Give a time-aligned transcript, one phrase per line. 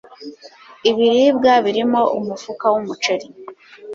[0.89, 3.27] ibiribwa birimo umufuka w umuceli